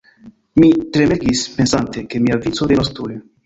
Mi 0.61 0.69
tremegis 0.95 1.45
pensante, 1.59 2.07
ke 2.09 2.25
mia 2.27 2.41
vico 2.49 2.73
venos 2.75 2.95
tuj. 3.01 3.17